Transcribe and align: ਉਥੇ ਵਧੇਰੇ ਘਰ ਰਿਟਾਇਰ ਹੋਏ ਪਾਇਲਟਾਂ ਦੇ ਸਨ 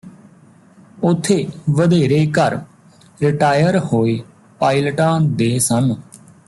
ਉਥੇ 1.03 1.35
ਵਧੇਰੇ 1.69 2.25
ਘਰ 2.31 2.57
ਰਿਟਾਇਰ 3.21 3.77
ਹੋਏ 3.83 4.19
ਪਾਇਲਟਾਂ 4.59 5.19
ਦੇ 5.21 5.57
ਸਨ 5.59 5.95